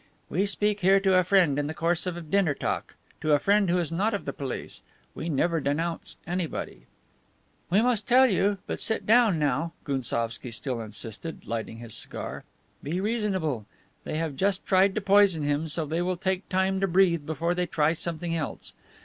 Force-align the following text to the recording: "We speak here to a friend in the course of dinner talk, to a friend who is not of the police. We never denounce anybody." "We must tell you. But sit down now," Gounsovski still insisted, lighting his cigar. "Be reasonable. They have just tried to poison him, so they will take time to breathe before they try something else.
"We 0.31 0.47
speak 0.47 0.79
here 0.79 0.99
to 0.99 1.13
a 1.13 1.23
friend 1.23 1.59
in 1.59 1.67
the 1.67 1.75
course 1.75 2.07
of 2.07 2.31
dinner 2.31 2.55
talk, 2.55 2.95
to 3.21 3.33
a 3.33 3.37
friend 3.39 3.69
who 3.69 3.77
is 3.77 3.91
not 3.91 4.15
of 4.15 4.25
the 4.25 4.33
police. 4.33 4.81
We 5.13 5.29
never 5.29 5.59
denounce 5.59 6.15
anybody." 6.25 6.87
"We 7.69 7.83
must 7.83 8.07
tell 8.07 8.25
you. 8.25 8.57
But 8.65 8.79
sit 8.79 9.05
down 9.05 9.37
now," 9.37 9.73
Gounsovski 9.85 10.49
still 10.51 10.81
insisted, 10.81 11.45
lighting 11.45 11.77
his 11.77 11.93
cigar. 11.93 12.45
"Be 12.81 12.99
reasonable. 12.99 13.67
They 14.03 14.17
have 14.17 14.35
just 14.35 14.65
tried 14.65 14.95
to 14.95 15.01
poison 15.01 15.43
him, 15.43 15.67
so 15.67 15.85
they 15.85 16.01
will 16.01 16.17
take 16.17 16.49
time 16.49 16.79
to 16.79 16.87
breathe 16.87 17.27
before 17.27 17.53
they 17.53 17.67
try 17.67 17.93
something 17.93 18.35
else. 18.35 18.73